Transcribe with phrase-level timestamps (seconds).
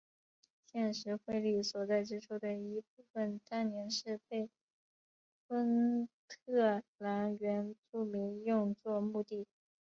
[0.65, 4.49] 现时惠利所在之处的一部分当年是被
[5.47, 9.45] 昆特兰原住民用作墓地。